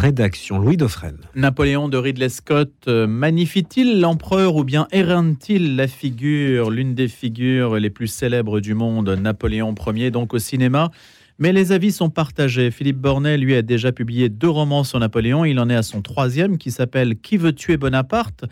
[0.00, 0.58] rédaction.
[0.58, 1.18] Louis Dauphren.
[1.34, 7.76] Napoléon de Ridley Scott euh, magnifie-t-il l'empereur ou bien éreinne-t-il la figure, l'une des figures
[7.76, 10.90] les plus célèbres du monde, Napoléon Ier, donc au cinéma?
[11.38, 12.70] Mais les avis sont partagés.
[12.70, 15.44] Philippe Bornet, lui, a déjà publié deux romans sur Napoléon.
[15.44, 18.46] Il en est à son troisième qui s'appelle Qui veut tuer Bonaparte?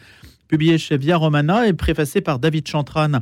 [0.48, 3.20] Publié chez Via Romana et préfacé par David Chantran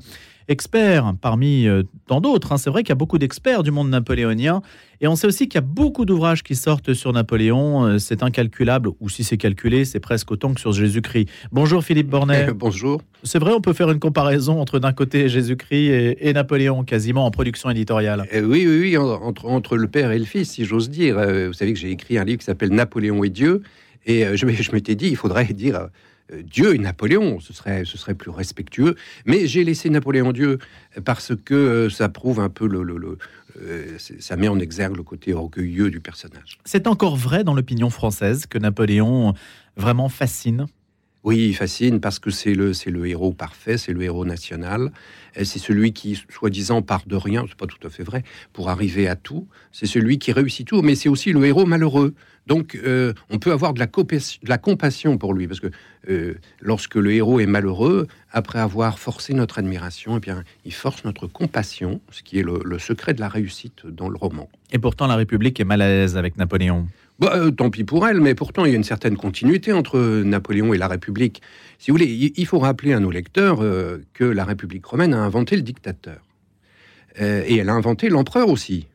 [0.48, 2.52] expert parmi euh, tant d'autres.
[2.52, 2.58] Hein.
[2.58, 4.62] C'est vrai qu'il y a beaucoup d'experts du monde napoléonien.
[5.00, 7.84] Et on sait aussi qu'il y a beaucoup d'ouvrages qui sortent sur Napoléon.
[7.84, 11.28] Euh, c'est incalculable, ou si c'est calculé, c'est presque autant que sur Jésus-Christ.
[11.52, 12.52] Bonjour Philippe Bornet.
[12.54, 13.02] Bonjour.
[13.22, 17.30] C'est vrai, on peut faire une comparaison entre d'un côté Jésus-Christ et, Napoléon, quasiment en
[17.30, 18.26] production éditoriale.
[18.32, 21.16] Euh, oui, oui, oui, entre, entre, le père et le fils, si j'ose dire.
[21.16, 23.62] vous savez que j'ai écrit un livre qui s'appelle Napoléon et Dieu.
[24.06, 25.86] Et je, je m'étais dit, il faudrait dire euh,
[26.32, 28.96] Dieu et Napoléon, ce serait, ce serait plus respectueux.
[29.26, 30.58] Mais j'ai laissé Napoléon Dieu
[31.04, 33.18] parce que euh, ça prouve un peu le, le,
[33.60, 36.58] euh, ça met en exergue le côté orgueilleux du personnage.
[36.64, 39.34] C'est encore vrai dans l'opinion française que Napoléon
[39.76, 40.66] vraiment fascine
[41.26, 44.92] oui, il fascine parce que c'est le, c'est le héros parfait, c'est le héros national.
[45.34, 49.08] C'est celui qui, soi-disant, part de rien, c'est pas tout à fait vrai, pour arriver
[49.08, 49.48] à tout.
[49.72, 52.14] C'est celui qui réussit tout, mais c'est aussi le héros malheureux.
[52.46, 55.66] Donc, euh, on peut avoir de la, compassion pour lui, parce que
[56.08, 61.04] euh, lorsque le héros est malheureux, après avoir forcé notre admiration, eh bien, il force
[61.04, 64.48] notre compassion, ce qui est le, le secret de la réussite dans le roman.
[64.70, 66.86] Et pourtant, la République est mal à l'aise avec Napoléon.
[67.18, 69.98] Bah, euh, tant pis pour elle, mais pourtant il y a une certaine continuité entre
[70.22, 71.40] Napoléon et la République.
[71.78, 75.20] Si vous voulez, il faut rappeler à nos lecteurs euh, que la République romaine a
[75.20, 76.18] inventé le dictateur.
[77.20, 78.86] Euh, et elle a inventé l'empereur aussi.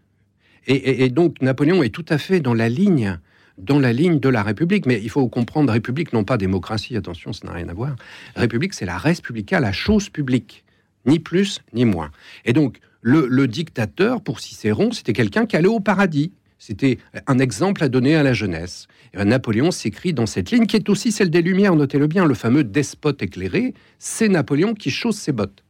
[0.67, 3.17] Et, donc Napoléon est tout à fait dans la ligne
[3.57, 4.85] dans la ligne de la République.
[4.85, 7.95] Mais il faut comprendre, République, non pas démocratie, attention, ça n'a rien à voir.
[8.35, 10.63] République, c'est la res publica, la chose publique.
[11.05, 12.11] Ni plus, ni moins.
[12.45, 16.31] Et donc, le, le dictateur, pour Cicéron, c'était quelqu'un qui allait au paradis.
[16.63, 18.87] C'était un exemple à donner à la jeunesse.
[19.15, 22.35] Et Napoléon s'écrit dans cette ligne qui est aussi celle des Lumières, notez-le bien, le
[22.35, 25.63] fameux despote éclairé, c'est Napoléon qui chausse ses bottes.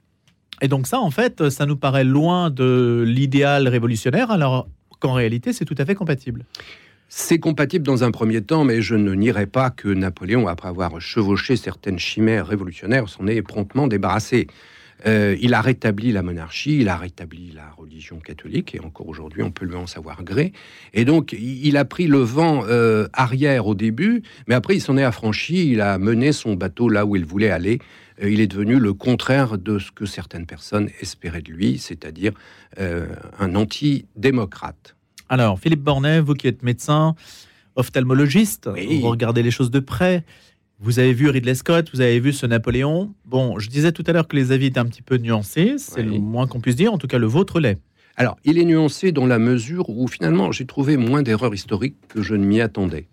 [0.61, 4.67] Et donc ça, en fait, ça nous paraît loin de l'idéal révolutionnaire, alors
[4.99, 6.43] qu'en réalité, c'est tout à fait compatible.
[7.07, 10.99] C'est compatible dans un premier temps, mais je ne nierai pas que Napoléon, après avoir
[10.99, 14.47] chevauché certaines chimères révolutionnaires, s'en est promptement débarrassé.
[15.05, 19.41] Euh, il a rétabli la monarchie, il a rétabli la religion catholique, et encore aujourd'hui,
[19.41, 20.53] on peut lui en savoir gré.
[20.93, 24.97] Et donc, il a pris le vent euh, arrière au début, mais après, il s'en
[24.97, 27.79] est affranchi, il a mené son bateau là où il voulait aller.
[28.21, 32.33] Euh, il est devenu le contraire de ce que certaines personnes espéraient de lui, c'est-à-dire
[32.77, 34.95] un anti-démocrate.
[35.27, 37.15] Alors, Philippe Bornet, vous qui êtes médecin,
[37.75, 40.23] ophtalmologiste, vous regardez les choses de près.
[40.83, 43.13] Vous avez vu Ridley Scott, vous avez vu ce Napoléon.
[43.25, 46.01] Bon, je disais tout à l'heure que les avis étaient un petit peu nuancés, c'est
[46.01, 47.77] le moins qu'on puisse dire, en tout cas le vôtre l'est.
[48.17, 52.23] Alors, il est nuancé dans la mesure où finalement j'ai trouvé moins d'erreurs historiques que
[52.23, 53.05] je ne m'y attendais.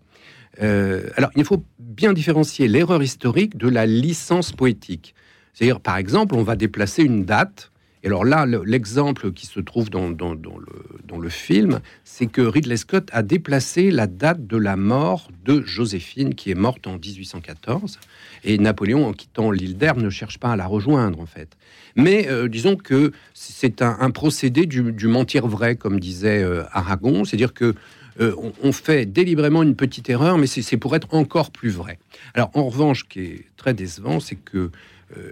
[0.63, 5.15] Euh, alors, il faut bien différencier l'erreur historique de la licence poétique.
[5.53, 7.71] C'est-à-dire, par exemple, on va déplacer une date
[8.09, 13.91] alors là, l'exemple qui se trouve dans, le, film, c'est que Ridley Scott a déplacé
[13.91, 17.99] la date de la mort de Joséphine, qui est morte en 1814.
[18.45, 21.59] Et Napoléon, en quittant l'île d'Herbe, ne cherche pas à la rejoindre, en fait.
[21.97, 27.27] Mais euh, disons que c'est un, procédé du, mentir vrai, comme disait euh, Aragon.
[27.27, 27.75] C'est-à-dire que
[28.21, 31.99] euh, on, fait délibérément une petite erreur, mais c'est pour être encore plus vrai.
[32.33, 34.71] Alors, en revanche, ce qui est très décevant, c'est que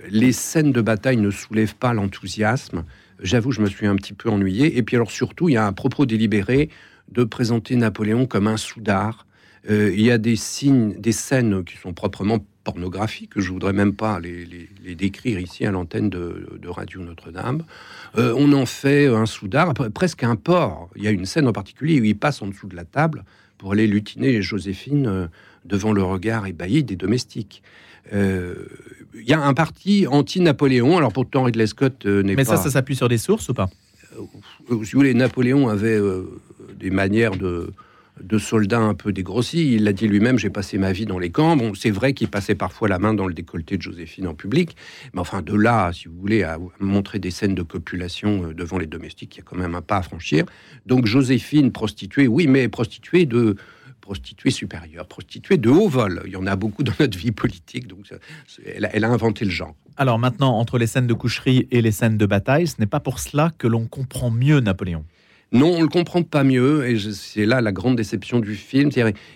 [0.09, 2.84] les scènes de bataille ne soulèvent pas l'enthousiasme.
[3.20, 4.76] J'avoue, je me suis un petit peu ennuyé.
[4.76, 6.70] Et puis alors surtout, il y a un propos délibéré
[7.10, 9.26] de présenter Napoléon comme un soudard.
[9.70, 13.72] Euh, il y a des signes, des scènes qui sont proprement pornographiques, que je voudrais
[13.72, 17.62] même pas les, décrire ici à l'antenne de, Radio Notre-Dame.
[18.19, 20.91] Euh, on en fait un soudard, presque un porc.
[20.97, 23.25] Il y a une scène en particulier où il passe en dessous de la table
[23.56, 25.31] pour aller lutiner Joséphine
[25.64, 27.62] devant le regard ébahi des domestiques.
[28.12, 28.67] Euh,
[29.15, 30.97] il y a un parti anti-Napoléon.
[30.97, 32.43] Alors pourtant, Ridley Scott euh, n'est pas.
[32.43, 33.69] Mais ça, ça s'appuie sur des sources ou pas?
[34.19, 36.00] Euh, Si vous voulez, Napoléon avait
[36.78, 37.72] des manières de,
[38.22, 39.75] de soldats un peu dégrossis.
[39.75, 41.56] Il l'a dit lui-même, j'ai passé ma vie dans les camps.
[41.56, 44.76] Bon, c'est vrai qu'il passait parfois la main dans le décolleté de Joséphine en public,
[45.12, 48.87] mais enfin, de là, si vous voulez, à montrer des scènes de copulation devant les
[48.87, 50.44] domestiques, il y a quand même un pas à franchir.
[50.87, 53.56] Donc Joséphine, prostituée, oui, mais prostituée de,
[54.06, 56.23] prostituée supérieure, prostituée de haut vol.
[56.26, 58.08] Il y en a beaucoup dans notre vie politique, donc
[58.64, 59.75] elle, a inventé le genre.
[59.97, 63.00] Alors maintenant, entre les scènes de coucherie et les scènes de bataille, ce n'est pas
[63.00, 65.05] pour cela que l'on comprend mieux Napoléon.
[65.50, 68.91] Non, on ne le comprend pas mieux, et c'est là la grande déception du film.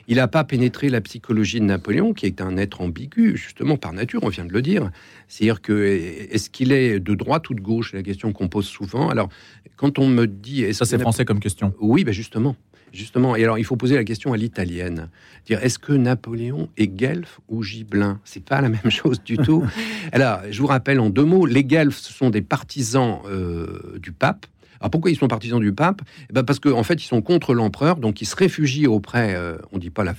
[0.06, 3.92] Il n'a pas pénétré la psychologie de Napoléon, qui est un être ambigu, justement par
[3.92, 4.90] nature, on vient de le dire.
[5.26, 5.84] C'est-à-dire que
[6.30, 7.90] est-ce qu'il est de droite ou de gauche?
[7.90, 9.08] C'est la question qu'on pose souvent.
[9.08, 9.28] Alors,
[9.76, 11.74] quand on me dit, ça c'est français comme question.
[11.80, 12.54] Oui, ben justement.
[12.92, 15.08] Justement, et alors il faut poser la question à l'italienne.
[15.46, 19.64] Dire est-ce que Napoléon est guelfe ou gibelin C'est pas la même chose du tout.
[20.12, 24.46] alors, je vous rappelle en deux mots, les guelfes, sont des partisans euh, du pape.
[24.80, 26.00] Alors pourquoi ils sont partisans du pape?
[26.30, 29.34] Eh ben Parce qu'en en fait, ils sont contre l'empereur, donc ils se réfugient auprès,
[29.34, 30.12] euh, on dit pas le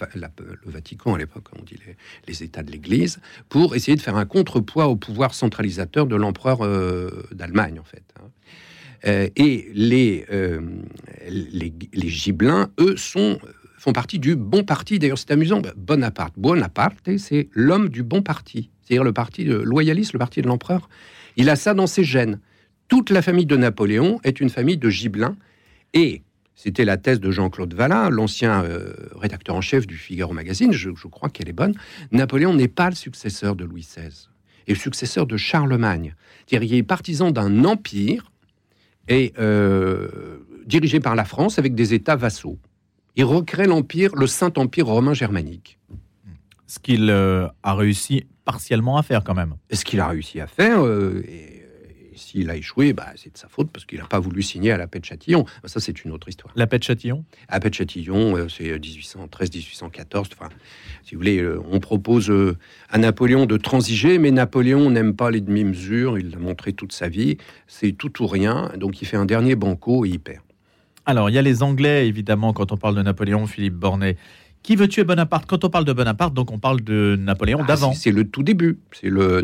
[0.65, 1.77] Vatican à l'époque, on dit
[2.27, 3.19] les, États de l'Église,
[3.50, 8.03] pour essayer de faire un contrepoids au pouvoir centralisateur de l'empereur euh, d'Allemagne, en fait.
[9.06, 10.25] Euh, et les,
[11.30, 13.39] les, les, Gibelins, eux, sont
[13.77, 15.00] font partie du bon parti.
[15.00, 15.62] D'ailleurs, c'est amusant.
[15.75, 20.48] Bonaparte, Bonaparte, c'est l'homme du bon parti, c'est-à-dire le parti de loyaliste, le parti de
[20.48, 20.88] l'empereur.
[21.36, 22.39] Il a ça dans ses gènes
[22.92, 25.38] toute la famille de Napoléon est une famille de gibelins.
[25.94, 26.24] Et
[26.56, 30.89] c'était la thèse de Jean-Claude Vallin, l'ancien euh, rédacteur en chef du Figaro Magazine, je,
[31.07, 31.74] crois qu'elle est bonne.
[32.12, 34.27] Napoléon n'est pas le successeur de Louis XVI,
[34.68, 36.15] et le successeur de Charlemagne.
[36.45, 38.31] C'est-à-dire, il est partisan d'un empire
[39.07, 42.59] et euh, dirigé par la France avec des États vassaux.
[43.15, 45.80] Il recrée l'empire, le Saint-Empire romain germanique.
[46.68, 49.56] Ce qu'il euh, a réussi partiellement à faire quand même.
[49.71, 50.80] Ce qu'il a réussi à faire,
[52.21, 54.77] s'il a échoué, bah, c'est de sa faute parce qu'il n'a pas voulu signer à
[54.77, 55.44] la paix de Châtillon.
[55.63, 56.53] Bah, ça, c'est une autre histoire.
[56.56, 57.25] La paix de Châtillon?
[57.50, 60.15] La paix de Châtillon, euh, c'est 1813-1814.
[60.15, 60.50] Euh, enfin,
[61.03, 62.31] si vous voulez, euh, on propose
[62.89, 66.18] à Napoléon de transiger, mais Napoléon n'aime pas les demi-mesures.
[66.18, 67.38] Il l'a montré toute sa vie.
[67.68, 68.71] C'est tout ou rien.
[68.77, 70.44] Donc, il fait un dernier banco et il perd.
[71.06, 74.17] Alors, il y a les Anglais, évidemment, quand on parle de Napoléon, Philippe Bornet.
[74.63, 75.47] Qui veut tuer Bonaparte?
[75.47, 77.94] Quand on parle de Bonaparte, donc on parle de Napoléon ah, d'avant.
[77.94, 78.77] C'est le tout début.
[78.91, 79.41] C'est le,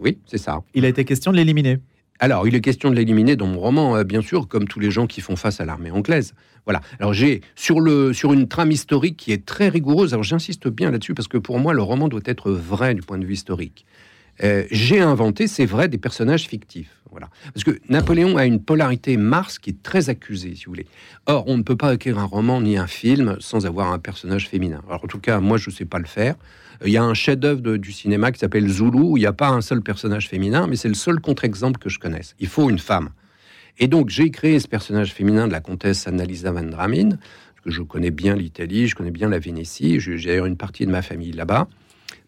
[0.00, 0.62] oui, c'est ça.
[0.74, 1.78] Il a été question de l'éliminer.
[2.18, 4.90] Alors, il est question de l'éliminer dans mon roman, euh, bien sûr, comme tous les
[4.90, 6.34] gens qui font face à l'armée anglaise.
[6.64, 6.80] Voilà.
[6.98, 7.76] Alors, j'ai sur
[8.14, 10.14] sur une trame historique qui est très rigoureuse.
[10.14, 13.18] Alors, j'insiste bien là-dessus parce que pour moi, le roman doit être vrai du point
[13.18, 13.84] de vue historique.
[14.42, 16.90] Euh, j'ai inventé, c'est vrai, des personnages fictifs.
[17.10, 17.30] Voilà.
[17.54, 20.86] Parce que Napoléon a une polarité Mars qui est très accusée, si vous voulez.
[21.24, 24.48] Or, on ne peut pas écrire un roman ni un film sans avoir un personnage
[24.48, 24.82] féminin.
[24.86, 26.34] Alors, en tout cas, moi, je ne sais pas le faire.
[26.84, 29.48] Il y a un chef-d'œuvre du cinéma qui s'appelle Zulu, où il n'y a pas
[29.48, 32.34] un seul personnage féminin, mais c'est le seul contre-exemple que je connaisse.
[32.38, 33.08] Il faut une femme.
[33.78, 37.70] Et donc, j'ai créé ce personnage féminin de la comtesse Annalisa van Dramin, parce que
[37.70, 41.00] je connais bien l'Italie, je connais bien la Vénétie, j'ai d'ailleurs une partie de ma
[41.00, 41.66] famille là-bas,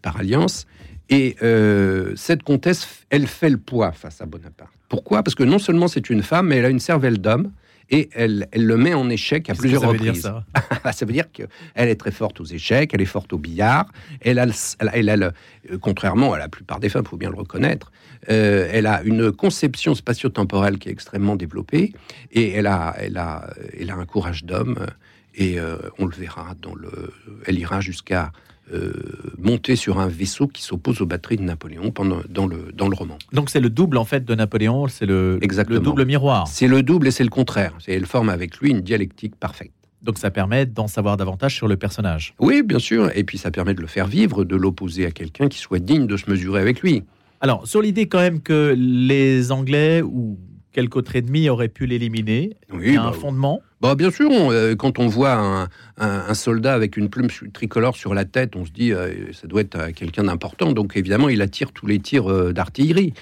[0.01, 0.67] par alliance.
[1.11, 4.73] Et euh, cette comtesse, elle fait le poids face à Bonaparte.
[4.89, 5.23] Pourquoi?
[5.23, 7.51] Parce que non seulement c'est une femme, mais elle a une cervelle d'homme
[7.91, 10.21] et elle, elle, le met en échec à plusieurs ça reprises.
[10.21, 10.45] ça,
[10.93, 13.87] ça veut dire qu'elle est très forte aux échecs, elle est forte au billard,
[14.21, 14.47] elle a,
[14.93, 17.91] elle, elle, euh, contrairement à la plupart des femmes, il faut bien le reconnaître,
[18.31, 21.93] euh, elle a une conception spatio-temporelle qui est extrêmement développée
[22.33, 24.87] et elle a, elle a, elle a un courage d'homme
[25.35, 27.13] et euh, on le verra dans le,
[27.47, 28.33] elle ira jusqu'à
[28.73, 28.93] euh,
[29.39, 32.95] monter sur un vaisseau qui s'oppose aux batteries de Napoléon pendant, dans, le, dans le
[32.95, 33.19] roman.
[33.33, 36.47] Donc c'est le double en fait de Napoléon, c'est le, le double miroir.
[36.49, 37.73] C'est le double et c'est le contraire.
[37.87, 39.73] Elle forme avec lui une dialectique parfaite.
[40.03, 42.35] Donc ça permet d'en savoir davantage sur le personnage.
[42.39, 43.11] Oui, bien sûr.
[43.17, 46.07] Et puis ça permet de le faire vivre, de l'opposer à quelqu'un qui soit digne
[46.07, 47.05] de se mesurer avec lui.
[47.41, 50.39] Alors, sur l'idée quand même que les Anglais ou
[50.79, 54.31] quelques autres ennemis auraient pu l'éliminer, il y a un bah fondement bah, bien sûr,
[54.33, 58.71] euh, quand on voit un, soldat avec une plume tricolore sur la tête, on se
[58.71, 60.73] dit euh, ça doit être euh, quelqu'un d'important.
[60.73, 63.13] Donc évidemment, il attire tous les tirs d'artillerie.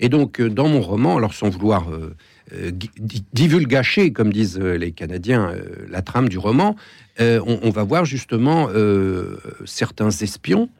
[0.00, 1.86] Et donc, dans mon roman, alors sans vouloir
[3.32, 5.52] divulgacher, comme disent les Canadiens,
[5.88, 6.76] la trame du roman,
[7.20, 8.68] on, va voir justement
[9.64, 10.70] certains espions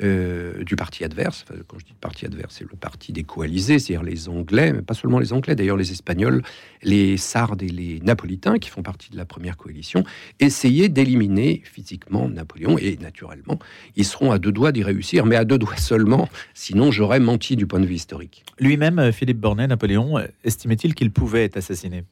[0.00, 1.44] euh, du parti adverse.
[1.66, 4.94] quand je dis parti adverse, c'est le parti des coalisés, c'est-à-dire les Anglais, mais pas
[4.94, 6.42] seulement les Anglais, d'ailleurs les Espagnols,
[6.82, 10.04] les Sardes et les Napolitains, qui font partie de la première coalition,
[10.40, 12.78] essayer d'éliminer physiquement Napoléon.
[12.78, 13.58] Et naturellement,
[13.94, 17.54] ils seront à deux doigts d'y réussir, mais à deux doigts seulement, sinon j'aurais menti
[17.54, 18.44] du point de vue historique.
[18.58, 22.04] Lui-même, euh, Philippe Bornet, Napoléon, euh, estimait-il qu'il pouvait être assassiné?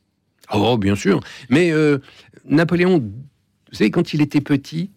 [0.52, 1.20] Oh, bien sûr.
[1.48, 1.72] Mais
[2.44, 4.90] Napoléon, vous savez, quand il était petit,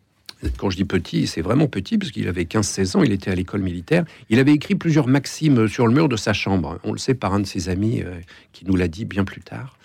[0.57, 3.35] quand je dis petit, c'est vraiment petit, parce qu'il avait 15-16 ans, il était à
[3.35, 4.05] l'école militaire.
[4.29, 6.79] Il avait écrit plusieurs maximes sur le mur de sa chambre.
[6.83, 8.19] On le sait par un de ses amis euh,
[8.51, 9.77] qui nous l'a dit bien plus tard.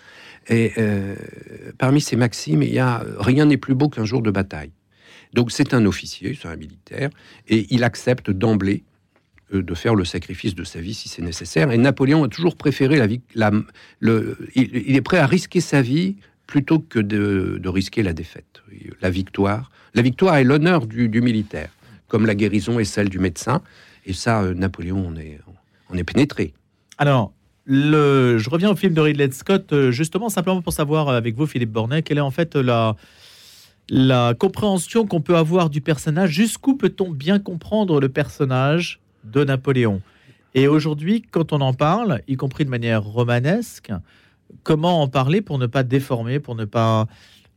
[0.49, 1.15] Et euh,
[1.77, 4.71] parmi ces maximes, il y a rien n'est plus beau qu'un jour de bataille.
[5.35, 7.11] Donc c'est un officier, c'est un militaire,
[7.49, 8.83] et il accepte d'emblée
[9.53, 11.71] euh, de faire le sacrifice de sa vie si c'est nécessaire.
[11.71, 13.21] Et Napoléon a toujours préféré la vie.
[13.35, 16.17] Il, est prêt à risquer sa vie
[16.49, 18.63] plutôt que de, risquer la défaite,
[19.01, 21.71] la victoire la victoire est l'honneur du, militaire,
[22.09, 23.63] comme la guérison est celle du médecin.
[24.07, 25.41] Et ça, euh, Napoléon, on est,
[25.91, 26.55] on est pénétré.
[26.99, 27.33] Alors,
[27.67, 31.73] je reviens au film de Ridley Scott, euh, justement, simplement pour savoir avec vous, Philippe
[31.73, 32.97] Bornet, quelle est en fait la,
[33.89, 36.31] la compréhension qu'on peut avoir du personnage.
[36.31, 40.01] Jusqu'où peut-on bien comprendre le personnage de Napoléon?
[40.55, 43.93] Et aujourd'hui, quand on en parle, y compris de manière romanesque,
[44.63, 47.07] comment en parler pour ne pas déformer, pour ne pas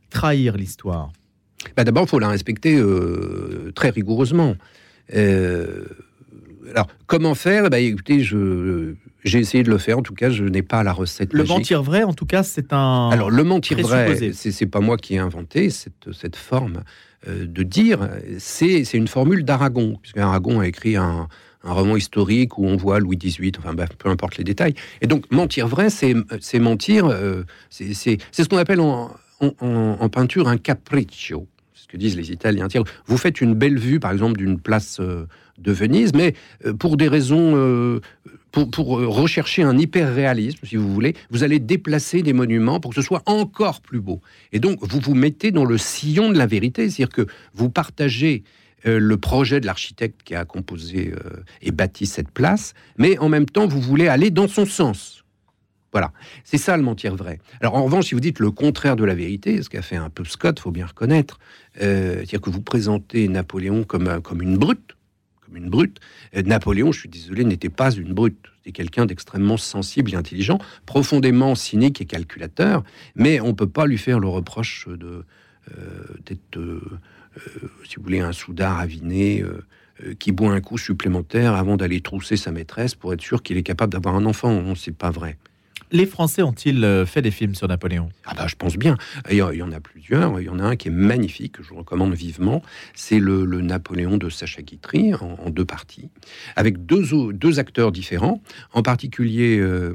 [0.09, 1.11] trahir l'histoire?
[1.75, 4.55] Bah D'abord, il faut la respecter euh, très rigoureusement.
[5.13, 5.85] Euh,
[6.73, 7.69] alors, comment faire?
[7.69, 8.93] Bah, Écoutez, je,
[9.23, 9.99] j'ai essayé de le faire.
[9.99, 11.33] En tout cas, je n'ai pas la recette.
[11.33, 13.09] Le mentir vrai, en tout cas, c'est un.
[13.11, 16.83] Alors, le mentir vrai, c'est pas moi qui ai inventé cette, cette forme
[17.27, 18.09] euh, de dire.
[18.39, 21.27] C'est une formule d'Aragon, puisque Aragon a écrit un,
[21.63, 24.75] un, roman historique où on voit Louis XVIII, enfin, peu importe les détails.
[25.01, 27.07] Et donc, mentir vrai, c'est mentir.
[27.07, 29.09] Euh, c'est ce qu'on appelle en,
[30.09, 31.47] peinture un capriccio
[31.91, 32.67] que disent les Italiens.
[33.05, 35.27] Vous faites une belle vue, par exemple, d'une place euh,
[35.57, 36.33] de Venise, mais
[36.65, 37.99] euh, pour des raisons, euh,
[38.51, 43.05] pour, rechercher un hyper-réalisme, si vous voulez, vous allez déplacer des monuments pour que ce
[43.05, 44.21] soit encore plus beau.
[44.53, 48.43] Et donc, vous vous mettez dans le sillon de la vérité, c'est-à-dire que vous partagez
[48.83, 51.13] le projet de l'architecte qui a composé
[51.61, 55.21] et bâti cette place, mais en même temps, vous voulez aller dans son sens.
[55.91, 56.13] Voilà,
[56.45, 57.39] c'est ça le mentir vrai.
[57.59, 60.09] Alors en revanche, si vous dites le contraire de la vérité, ce qu'a fait un
[60.09, 61.37] peu Scott, faut bien reconnaître,
[61.81, 64.95] euh, c'est-à-dire que vous présentez Napoléon comme, comme une brute,
[65.41, 65.99] comme une brute.
[66.35, 68.37] Euh, Napoléon, je suis désolé, n'était pas une brute.
[68.57, 72.83] C'était quelqu'un d'extrêmement sensible et intelligent, profondément cynique et calculateur,
[73.15, 75.25] mais on ne peut pas lui faire le reproche de
[75.77, 76.57] euh, d'être,
[77.83, 79.43] si vous voulez, un soudard aviné
[80.19, 83.63] qui boit un coup supplémentaire avant d'aller trousser sa maîtresse pour être sûr qu'il est
[83.63, 84.51] capable d'avoir un enfant.
[84.51, 85.37] Non, c'est pas vrai.
[85.93, 88.09] Les Français ont-ils euh, fait des films sur Napoléon?
[88.25, 88.97] Ah bah je pense bien.
[89.29, 90.39] Il y en a plusieurs.
[90.39, 92.61] Il y en a un qui est magnifique, que je recommande vivement.
[92.93, 96.09] C'est le, Napoléon de Sacha Guitry en, deux parties,
[96.55, 98.41] avec deux, acteurs différents.
[98.73, 99.93] En particulier euh,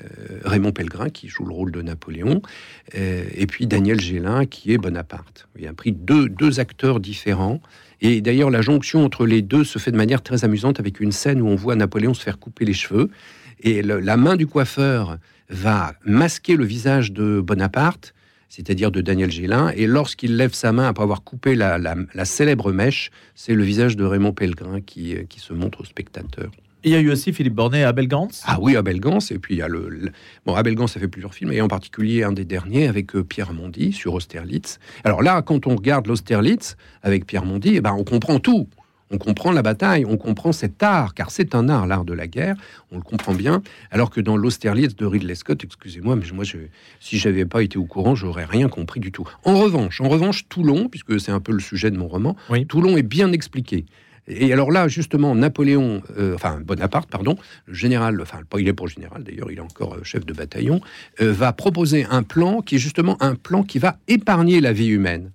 [0.00, 2.40] euh, Raymond Pellegrin qui joue le rôle de Napoléon,
[2.94, 5.48] et puis Daniel Gélin qui est Bonaparte.
[5.58, 7.60] Il a pris deux acteurs différents.
[8.00, 11.12] Et d'ailleurs, la jonction entre les deux se fait de manière très amusante avec une
[11.12, 13.10] scène où on voit Napoléon se faire couper les cheveux
[13.60, 18.14] et la main du coiffeur va masquer le visage de Bonaparte,
[18.48, 21.78] c'est-à-dire de Daniel Gélin, et lorsqu'il lève sa main après avoir coupé la,
[22.24, 26.50] célèbre mèche, c'est le visage de Raymond Pellegrin qui, qui se montre au spectateur.
[26.86, 28.28] Il y a eu aussi Philippe Bornet à Abel Gans.
[28.44, 29.18] Ah oui, Abel Gans.
[29.32, 30.12] Et puis il y a le,
[30.44, 33.24] bon, Abel Gans a fait plusieurs films, et en particulier un des derniers avec euh,
[33.24, 34.78] Pierre Mondy sur Austerlitz.
[35.02, 38.68] Alors là, quand on regarde l'Austerlitz avec Pierre Mondy, eh ben, on comprend tout
[39.10, 42.26] on comprend la bataille, on comprend cet art, car c'est un art, l'art de la
[42.26, 42.56] guerre,
[42.90, 46.58] on le comprend bien, alors que dans l'Austerlitz de Ridley Scott, excusez-moi, mais moi, je,
[47.00, 49.28] si j'avais pas été au courant, j'aurais rien compris du tout.
[49.44, 52.36] En revanche, en revanche, Toulon, puisque c'est un peu le sujet de mon roman,
[52.68, 53.86] Toulon est bien expliqué.
[54.28, 57.36] Et alors là, justement, Napoléon, euh, enfin Bonaparte, pardon,
[57.66, 60.80] le général, enfin il est pour général d'ailleurs, il est encore euh, chef de bataillon,
[61.20, 64.88] euh, va proposer un plan qui est justement un plan qui va épargner la vie
[64.88, 65.30] humaine.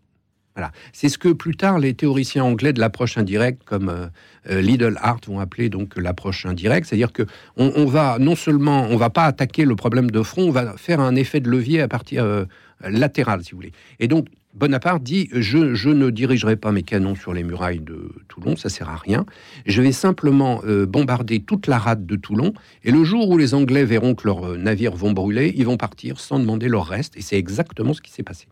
[0.94, 4.08] C'est ce que plus tard les théoriciens anglais de l'approche indirecte, comme euh,
[4.50, 7.24] euh, Lidl Hart, vont appeler donc l'approche indirecte, c'est-à-dire que
[7.58, 11.00] on, va non seulement on va pas attaquer le problème de front, on va faire
[11.00, 12.46] un effet de levier à partir euh,
[12.82, 13.72] latéral, si vous voulez.
[14.00, 18.58] Et donc Bonaparte dit je, ne dirigerai pas mes canons sur les murailles de Toulon,
[18.58, 19.26] ça sert à rien.
[19.66, 22.54] Je vais simplement bombarder toute la rade de Toulon.
[22.84, 26.20] Et le jour où les Anglais verront que leurs navires vont brûler, ils vont partir
[26.20, 27.16] sans demander leur reste.
[27.16, 28.48] Et c'est exactement ce qui s'est passé.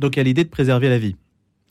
[0.00, 1.14] Donc il y a l'idée de préserver la vie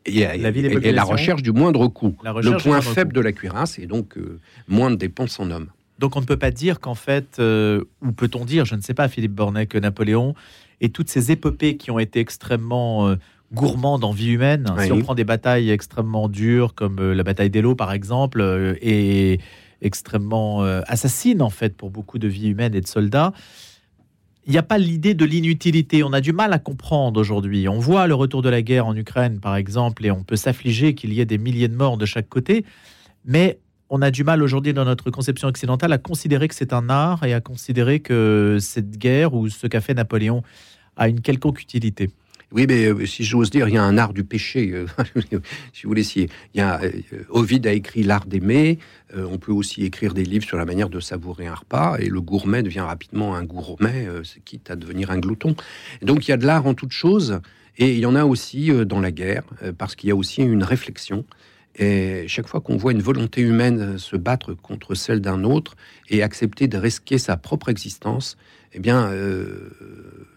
[0.07, 2.15] et, la recherche du moindre coût.
[2.23, 5.67] Le point faible de la cuirasse et donc euh, moins de dépenses en hommes.
[5.99, 8.93] Donc on ne peut pas dire qu'en fait, euh, ou peut-on dire, je ne sais
[8.93, 10.35] pas, Philippe Bornet, que Napoléon
[10.79, 13.15] et toutes ces épopées qui ont été extrêmement euh,
[13.51, 17.75] gourmandes en vie humaine, si on prend des batailles extrêmement dures comme la bataille d'Elo
[17.75, 18.41] par exemple,
[18.81, 19.39] et
[19.81, 23.31] extrêmement assassines en fait pour beaucoup de vies humaines et de soldats,
[24.47, 26.03] il n'y a pas l'idée de l'inutilité.
[26.03, 27.67] On a du mal à comprendre aujourd'hui.
[27.67, 30.95] On voit le retour de la guerre en Ukraine, par exemple, et on peut s'affliger
[30.95, 32.63] qu'il y ait des milliers de morts de chaque côté.
[33.25, 36.89] Mais on a du mal aujourd'hui dans notre conception occidentale à considérer que c'est un
[36.89, 40.43] art et à considérer que cette guerre ou ce qu'a fait Napoléon
[40.95, 42.09] a une quelconque utilité.
[42.53, 44.71] Oui, mais euh, si j'ose dire, il y a un art du péché.
[44.73, 44.87] Euh,
[45.73, 46.05] si vous voulez,
[46.55, 46.91] y a euh,
[47.29, 48.79] Ovid a écrit l'art d'aimer.
[49.13, 52.21] on peut aussi écrire des livres sur la manière de savourer un repas, et le
[52.21, 54.07] gourmet devient rapidement un gourmet,
[54.45, 55.55] quitte à devenir un glouton.
[56.01, 57.39] Donc il y a de l'art en toute chose,
[57.77, 59.43] et il y en a aussi dans la guerre,
[59.77, 61.25] parce qu'il y a aussi une réflexion.
[61.75, 65.75] Et chaque fois qu'on voit une volonté humaine se battre contre celle d'un autre
[66.09, 68.35] et accepter de risquer sa propre existence,
[68.73, 69.11] eh bien,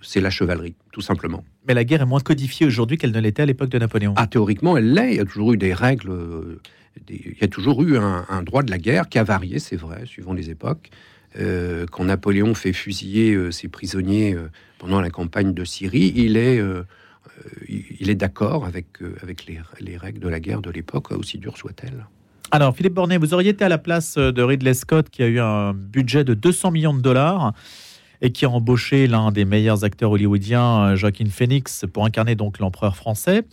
[0.02, 1.44] c'est la chevalerie, tout simplement.
[1.66, 4.14] Mais la guerre est moins codifiée aujourd'hui qu'elle ne l'était à l'époque de Napoléon.
[4.16, 5.12] Ah, théoriquement, elle l'est.
[5.12, 6.10] Il y a toujours eu des règles.
[7.08, 10.06] il y a toujours eu un, droit de la guerre qui a varié, c'est vrai,
[10.06, 10.90] suivant les époques.
[11.38, 16.36] Euh, quand Napoléon fait fusiller euh, ses prisonniers euh, pendant la campagne de Syrie, il
[16.36, 16.60] est,
[17.68, 18.86] il est d'accord avec,
[19.22, 22.06] avec les, les, règles de la guerre de l'époque, aussi dures soient-elles.
[22.50, 25.38] Alors, Philippe Bornet, vous auriez été à la place de Ridley Scott, qui a eu
[25.38, 27.52] un budget de 200 millions de dollars.
[28.22, 32.96] Et qui a embauché l'un des meilleurs acteurs hollywoodiens, Joaquin Phoenix, pour incarner donc l'empereur
[32.96, 33.44] français.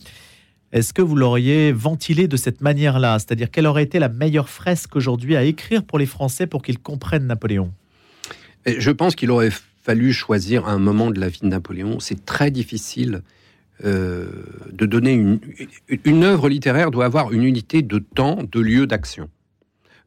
[0.72, 3.18] Est-ce que vous l'auriez ventilé de cette manière-là?
[3.18, 6.78] C'est-à-dire, quelle aurait été la meilleure fresque aujourd'hui à écrire pour les Français pour qu'ils
[6.78, 7.72] comprennent Napoléon?
[8.66, 12.00] Je pense qu'il aurait fallu choisir un moment de la vie de Napoléon.
[12.00, 13.22] C'est très difficile
[13.84, 14.28] euh,
[14.70, 15.38] de donner une,
[16.04, 19.30] une œuvre littéraire doit avoir une unité de temps, de lieu d'action.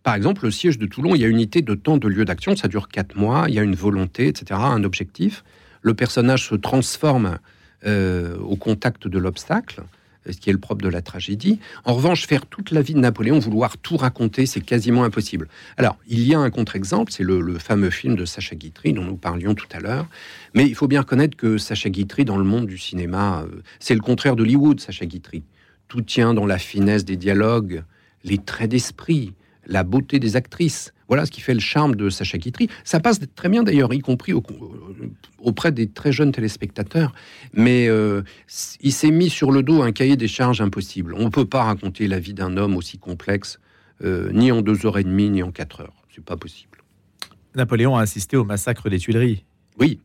[0.04, 2.26] Par exemple, le siège de Toulon, il y a une unité de temps, de lieu
[2.26, 5.44] d'action, ça dure quatre mois, il y a une volonté, etc., un objectif.
[5.82, 7.38] Le personnage se transforme
[7.86, 9.84] euh, au contact de l'obstacle
[10.30, 11.60] ce qui est le propre de la tragédie.
[11.84, 15.48] En revanche, faire toute la vie de Napoléon, vouloir tout raconter, c'est quasiment impossible.
[15.78, 19.18] Alors, il y a un contre-exemple, c'est le, fameux film de Sacha Guitry dont nous
[19.18, 20.08] parlions tout à l'heure.
[20.54, 23.96] Mais il faut bien reconnaître que Sacha Guitry, dans le monde du cinéma, euh, c'est
[23.96, 25.44] le contraire d'Hollywood, Sacha Guitry.
[25.88, 27.84] Tout tient dans la finesse des dialogues,
[28.24, 29.34] les traits d'esprit,
[29.72, 30.94] la beauté des actrices.
[31.08, 32.70] Voilà ce qui fait le charme de Sacha Guitry.
[32.84, 34.34] Ça passe très bien d'ailleurs, y compris
[35.40, 37.14] auprès des très jeunes téléspectateurs.
[37.54, 38.22] Mais euh,
[38.82, 41.14] il s'est mis sur le dos un cahier des charges impossible.
[41.18, 43.60] On ne peut pas raconter la vie d'un homme aussi complexe,
[44.04, 45.96] euh, ni en deux heures et demie, ni en quatre heures.
[46.14, 46.80] C'est pas possible.
[47.56, 49.44] Napoléon a assisté au massacre des Tuileries.
[49.80, 50.00] Oui.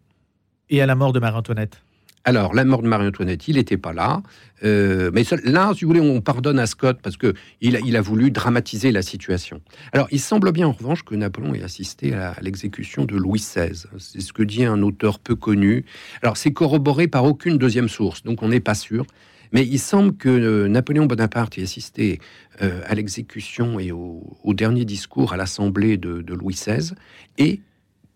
[0.71, 1.83] Et à la mort de Marie-Antoinette.
[2.29, 4.21] Alors, la mort de Marie-Antoinette, il n'était pas là.
[4.65, 8.33] Euh, mais là, si vous voulez, on pardonne à Scott parce que il, a voulu
[8.33, 9.61] dramatiser la situation.
[9.93, 13.87] Alors, il semble bien, en revanche, que Napoléon ait assisté à, l'exécution de Louis XVI.
[13.99, 15.85] C'est ce que dit un auteur peu connu.
[16.21, 19.07] Alors, c'est corroboré par aucune deuxième source, donc on n'est pas sûr.
[19.53, 22.19] Mais il semble que euh, Napoléon Bonaparte ait assisté
[22.61, 26.95] euh, à l'exécution et au, dernier discours à l'Assemblée de, Louis XVI,
[27.39, 27.61] et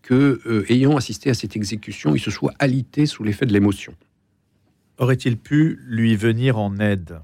[0.01, 3.93] que, ayant assisté à cette exécution, il se soit alité sous l'effet de l'émotion.
[4.97, 7.19] Aurait-il pu lui venir en aide?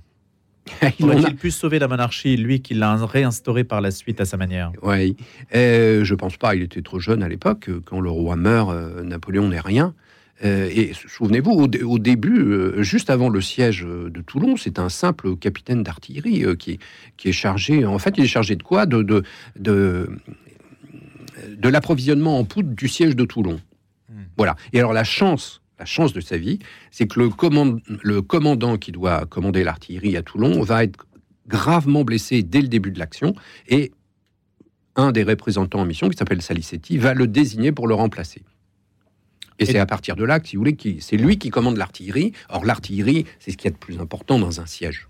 [1.01, 4.71] Aurait-il pu sauver la monarchie, lui qui l'a réinstauré par la suite à sa manière?
[4.81, 5.15] Oui,
[5.55, 6.55] euh, je pense pas.
[6.55, 7.69] Il était trop jeune à l'époque.
[7.85, 9.93] Quand le roi meurt, euh, Napoléon n'est rien.
[10.43, 15.35] Euh, et souvenez-vous, au, début, euh, juste avant le siège de Toulon, c'est un simple
[15.35, 16.79] capitaine d'artillerie qui,
[17.17, 17.85] qui, est chargé.
[17.85, 18.85] En fait, il est chargé de quoi?
[18.85, 19.23] De, de,
[19.59, 20.09] de,
[21.47, 23.59] de l'approvisionnement en poudre du siège de Toulon.
[24.09, 24.23] Hmm.
[24.37, 24.55] Voilà.
[24.73, 26.57] Et alors la chance la chance de sa vie,
[26.89, 27.29] c'est que le,
[28.01, 31.05] le commandant qui doit commander l'artillerie à Toulon va être
[31.47, 33.35] gravement blessé dès le début de l'action
[33.67, 33.91] et
[34.95, 38.41] un des représentants en mission, qui s'appelle Salicetti, va le désigner pour le remplacer.
[39.59, 42.33] Et, c'est à partir de là que, si vous voulez, c'est lui qui commande l'artillerie.
[42.49, 45.07] Or, l'artillerie, c'est ce qu'il y a de plus important dans un siège.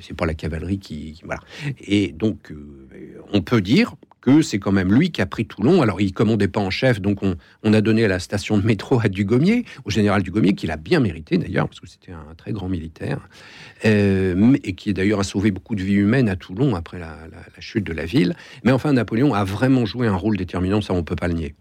[0.00, 1.40] C'est pas la cavalerie qui, voilà.
[1.80, 5.82] Et donc, euh, on peut dire, que c'est quand même lui qui a pris Toulon.
[5.82, 9.00] Alors, il commandait pas en chef, donc on, a donné à la station de métro
[9.00, 12.52] à Dugommier, au général Dugommier, qu'il a bien mérité d'ailleurs, parce que c'était un très
[12.52, 13.28] grand militaire,
[13.84, 17.16] euh, et qui d'ailleurs a sauvé beaucoup de vies humaines à Toulon après la,
[17.60, 18.34] chute de la ville.
[18.64, 21.54] Mais enfin, Napoléon a vraiment joué un rôle déterminant, ça on peut pas le nier.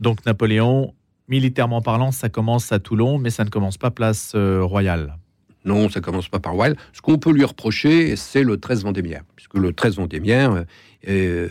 [0.00, 0.94] Donc Napoléon,
[1.28, 5.16] militairement parlant, ça commence à Toulon, mais ça ne commence pas place euh, Royale.
[5.64, 6.76] Non, ça commence pas par Royal.
[6.92, 10.64] Ce qu'on peut lui reprocher, c'est le 13 Vendémiaire, puisque le 13 Vendémiaire,
[11.08, 11.48] euh,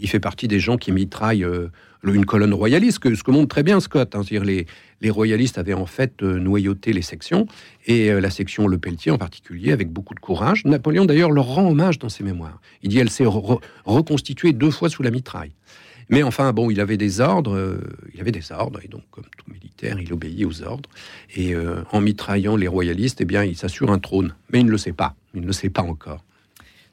[0.00, 1.68] il fait partie des gens qui mitraillent euh,
[2.04, 4.14] une colonne royaliste, ce que montre très bien Scott.
[4.14, 4.20] Hein.
[4.20, 4.66] dire les,
[5.00, 7.46] les, royalistes avaient en fait euh, noyauté les sections,
[7.86, 10.64] et la section Le Pelletier en particulier, avec beaucoup de courage.
[10.66, 12.60] Napoléon d'ailleurs leur rend hommage dans ses mémoires.
[12.82, 13.26] Il dit elle s'est
[13.84, 15.52] reconstituée deux fois sous la mitraille.
[16.08, 17.78] Mais enfin, bon, il avait des ordres,
[18.14, 20.88] il avait des ordres, et donc, comme tout militaire, il obéit aux ordres.
[21.36, 21.54] Et
[21.92, 24.34] en mitraillant les royalistes, eh bien, il s'assure un trône.
[24.50, 25.14] Mais il ne le sait pas.
[25.34, 26.24] Il ne le sait pas encore.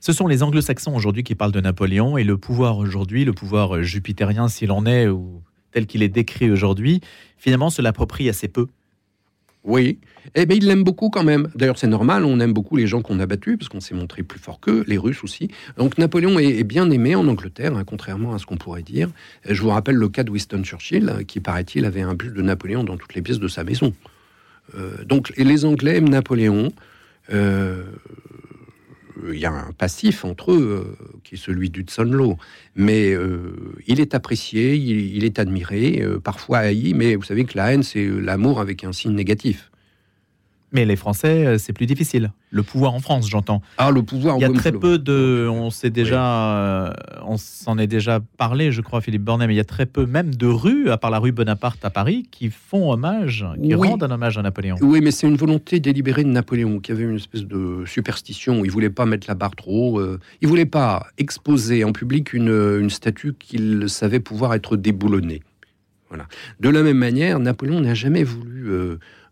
[0.01, 3.81] Ce sont les anglo-saxons aujourd'hui qui parlent de Napoléon et le pouvoir aujourd'hui, le pouvoir
[3.81, 7.01] jupitérien s'il en est, ou tel qu'il est décrit aujourd'hui,
[7.37, 8.67] finalement se l'approprie assez peu.
[9.65, 9.97] Oui,
[10.35, 11.49] eh bien, il l'aime beaucoup quand même.
[11.55, 14.21] D'ailleurs, c'est normal, on aime beaucoup les gens qu'on a battus, parce qu'on s'est montré
[14.21, 15.49] plus fort qu'eux, les Russes aussi.
[15.77, 19.09] Donc Napoléon est, bien aimé en Angleterre, hein, contrairement à ce qu'on pourrait dire.
[19.49, 22.83] Je vous rappelle le cas de Winston Churchill, qui, paraît-il, avait un buste de Napoléon
[22.83, 23.93] dans toutes les pièces de sa maison.
[24.77, 26.71] Euh, donc les Anglais aiment Napoléon.
[27.33, 27.83] Euh,
[29.31, 32.37] il y a un passif entre eux, euh, qui est celui d'Hudson Law.
[32.75, 33.53] Mais euh,
[33.87, 37.83] il est apprécié, il, est admiré, euh, parfois haï, mais vous savez que la haine,
[37.83, 39.71] c'est l'amour avec un signe négatif.
[40.75, 42.33] Mais les Français, euh, c'est plus difficile.
[42.51, 43.61] Le pouvoir en France, j'entends.
[43.77, 44.35] Ah, le pouvoir.
[44.35, 45.47] Il y a très peu de.
[45.49, 46.57] On sait déjà.
[46.57, 46.93] Euh,
[47.25, 50.05] on s'en est déjà parlé, je crois, Philippe Bornet, mais il y a très peu,
[50.05, 54.03] même de rues, à part la rue Bonaparte à Paris, qui font hommage, qui rendent
[54.03, 54.75] un hommage à Napoléon.
[54.81, 58.65] Oui, mais c'est une volonté délibérée de Napoléon, qui avait une espèce de superstition.
[58.65, 62.49] Il voulait pas mettre la barre trop euh, il voulait pas exposer en public une,
[62.49, 65.41] une statue qu'il savait pouvoir être déboulonnée.
[66.09, 66.27] Voilà.
[66.59, 68.69] De la même manière, Napoléon n'a jamais voulu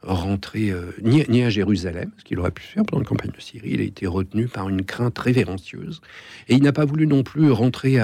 [0.03, 3.71] rentrer euh, ni, à Jérusalem, ce qu'il aurait pu faire pendant la campagne de Syrie.
[3.71, 6.01] Il a été retenu par une crainte révérencieuse.
[6.47, 7.99] Et il n'a pas voulu non plus rentrer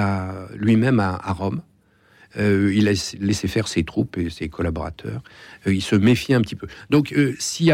[0.56, 1.62] lui-même à, Rome.
[2.38, 5.24] Euh, il a laissé faire ses troupes et ses collaborateurs.
[5.66, 6.68] Euh, il se méfie un petit peu.
[6.92, 7.72] Donc, s'il n'y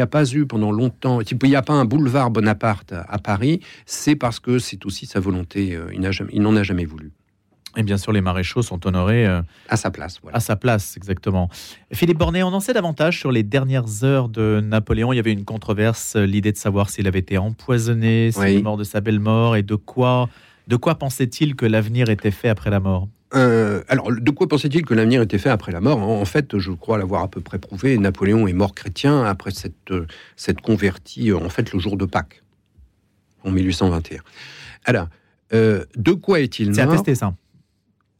[0.00, 4.14] a, pas eu pendant longtemps, s'il n'y a pas un boulevard Bonaparte à, Paris, c'est
[4.14, 5.78] parce que c'est aussi sa volonté.
[5.92, 7.12] il n'en a jamais voulu.
[7.78, 9.24] Et bien sûr, les maréchaux sont honorés
[9.68, 10.18] à sa place.
[10.32, 11.48] À sa place, exactement.
[11.92, 15.12] Philippe Bornet, on en sait davantage sur les dernières heures de Napoléon.
[15.12, 18.76] Il y avait une controverse, l'idée de savoir s'il avait été empoisonné, s'il est mort
[18.76, 20.28] de sa belle mort et de quoi
[20.68, 23.08] de quoi pensait-il que l'avenir était fait après la mort?
[23.34, 25.98] Euh, alors, de quoi pensait-il que l'avenir était fait après la mort?
[25.98, 27.96] En fait, je crois l'avoir à peu près prouvé.
[27.96, 29.92] Napoléon est mort chrétien après cette,
[30.36, 32.42] cette convertie, en fait, le jour de Pâques,
[33.44, 34.20] en 1821.
[34.84, 35.08] Alors,
[35.54, 36.74] euh, de quoi est-il mort?
[36.74, 37.34] C'est attesté, ça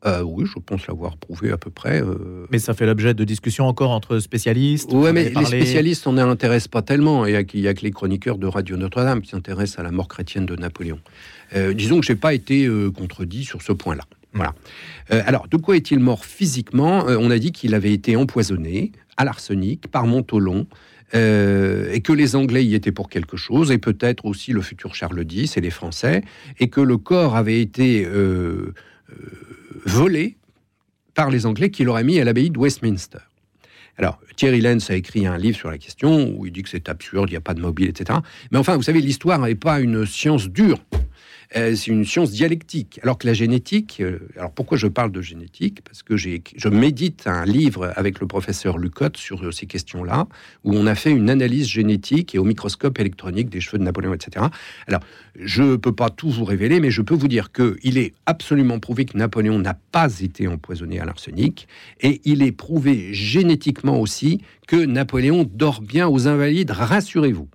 [0.06, 2.02] euh, oui, je pense l'avoir prouvé à peu près.
[2.50, 4.90] Mais ça fait l'objet de discussions encore entre spécialistes.
[4.92, 7.26] Oui, mais les spécialistes, on n'intéresse pas tellement.
[7.26, 10.46] Il n'y a, que les chroniqueurs de Radio Notre-Dame qui s'intéressent à la mort chrétienne
[10.46, 11.00] de Napoléon.
[11.54, 14.04] Euh, disons que je n'ai pas été euh, contredit sur ce point-là.
[14.34, 14.54] Voilà.
[15.10, 17.06] Euh, alors, de quoi est-il mort physiquement?
[17.06, 20.66] On a dit qu'il avait été empoisonné à l'arsenic par Montolon.
[21.14, 25.24] et que les Anglais y étaient pour quelque chose, et peut-être aussi le futur Charles
[25.28, 26.22] X et les Français,
[26.60, 28.06] et que le corps avait été
[29.84, 30.36] volé
[31.14, 33.18] par les Anglais qui l'auraient mis à l'abbaye de Westminster.
[33.96, 36.88] Alors, Thierry Lenz a écrit un livre sur la question où il dit que c'est
[36.88, 38.20] absurde, il n'y a pas de mobile, etc.
[38.52, 40.78] Mais enfin, vous savez, l'histoire n'est pas une science dure.
[41.56, 43.00] Euh, c'est une science dialectique.
[43.02, 45.82] Alors que la génétique, euh, alors pourquoi je parle de génétique?
[45.82, 50.26] Parce que je médite un livre avec le professeur Lucotte sur euh, ces questions-là,
[50.64, 54.12] où on a fait une analyse génétique et au microscope électronique des cheveux de Napoléon,
[54.12, 54.46] etc.
[54.86, 55.00] Alors,
[55.36, 58.78] je ne peux pas tout vous révéler, mais je peux vous dire qu'il est absolument
[58.78, 61.66] prouvé que Napoléon n'a pas été empoisonné à l'arsenic,
[62.00, 67.48] et il est prouvé génétiquement aussi que Napoléon dort bien aux invalides, rassurez-vous.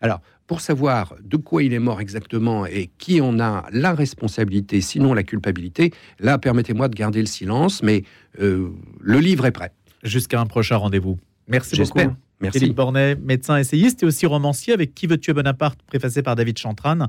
[0.00, 4.80] Alors, pour savoir de quoi il est mort exactement et qui en a la responsabilité,
[4.80, 8.02] sinon la culpabilité, là, permettez-moi de garder le silence, mais
[8.40, 9.70] euh, le livre est prêt.
[10.02, 11.20] Jusqu'à un prochain rendez-vous.
[11.46, 12.00] Merci beaucoup.
[12.40, 12.58] Merci.
[12.58, 17.06] Philippe Bornet, médecin essayiste et aussi romancier avec Qui veux-tu Bonaparte, préfacé par David Chantran.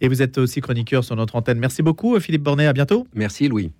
[0.00, 1.58] Et vous êtes aussi chroniqueur sur notre antenne.
[1.58, 2.68] Merci beaucoup, Philippe Bornet.
[2.68, 3.06] À bientôt.
[3.12, 3.72] Merci, Louis.